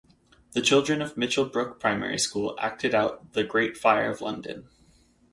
The 0.53 0.63
children 0.63 0.99
of 1.03 1.15
Mitchell 1.15 1.45
Brook 1.45 1.79
Primary 1.79 2.17
School 2.17 2.55
acted 2.59 2.95
out 2.95 3.33
The 3.33 3.43
Great 3.43 3.77
Fire 3.77 4.09
of 4.09 4.19
London. 4.19 4.67